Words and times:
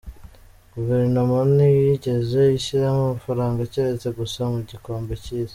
Guverinoma 0.73 1.37
ntiyigeze 1.55 2.41
ishyiramo 2.57 3.01
amafaranga 3.05 3.69
keretse 3.73 4.07
gusa 4.19 4.39
mu 4.53 4.59
gikombe 4.69 5.13
cy’isi. 5.23 5.49